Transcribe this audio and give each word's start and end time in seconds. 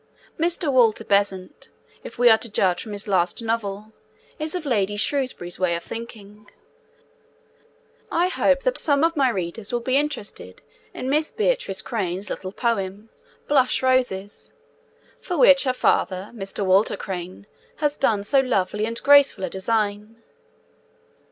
Mr. 0.39 0.73
Walter 0.73 1.03
Besant, 1.05 1.69
if 2.03 2.17
we 2.17 2.27
are 2.27 2.37
to 2.39 2.49
judge 2.49 2.81
from 2.81 2.91
his 2.91 3.07
last 3.07 3.43
novel, 3.43 3.93
is 4.39 4.55
of 4.55 4.65
Lady 4.65 4.95
Shrewsbury's 4.95 5.59
way 5.59 5.75
of 5.75 5.83
thinking. 5.83 6.49
I 8.11 8.27
hope 8.27 8.63
that 8.63 8.79
some 8.79 9.03
of 9.03 9.15
my 9.15 9.29
readers 9.29 9.71
will 9.71 9.79
be 9.79 9.97
interested 9.97 10.63
in 10.91 11.07
Miss 11.07 11.29
Beatrice 11.29 11.83
Crane's 11.83 12.31
little 12.31 12.51
poem, 12.51 13.09
Blush 13.47 13.83
Roses, 13.83 14.53
for 15.19 15.37
which 15.37 15.65
her 15.65 15.71
father, 15.73 16.31
Mr. 16.33 16.65
Walter 16.65 16.97
Crane, 16.97 17.45
has 17.75 17.95
done 17.95 18.23
so 18.23 18.39
lovely 18.39 18.87
and 18.87 18.99
graceful 19.03 19.43
a 19.43 19.51
design. 19.51 20.15